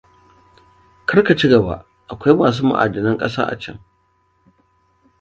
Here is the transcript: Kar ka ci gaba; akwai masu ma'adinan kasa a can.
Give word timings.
Kar 1.05 1.21
ka 1.25 1.33
ci 1.39 1.47
gaba; 1.51 1.75
akwai 2.11 2.35
masu 2.39 2.61
ma'adinan 2.69 3.17
kasa 3.21 3.41
a 3.53 3.55
can. 3.61 3.77